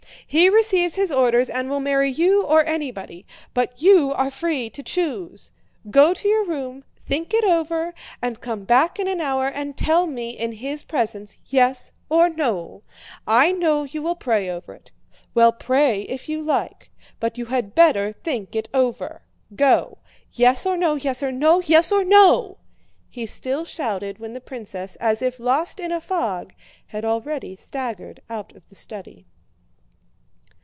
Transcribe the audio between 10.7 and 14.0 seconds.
presence: yes or no. I know